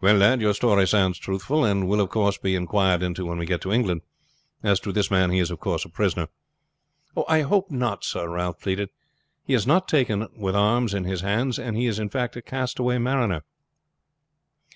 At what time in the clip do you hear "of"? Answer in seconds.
2.00-2.08, 5.52-5.60